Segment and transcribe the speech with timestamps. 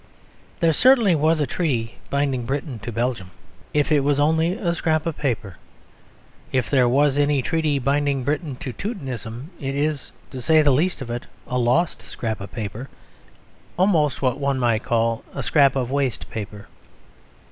[0.61, 3.29] There certainly was a treaty binding Britain to Belgium;
[3.71, 5.57] if it was only a scrap of paper.
[6.51, 11.03] If there was any treaty binding Britain to Teutonism it is, to say the least
[11.03, 12.89] of it, a lost scrap of paper:
[13.77, 16.65] almost what one might call a scrap of waste paper.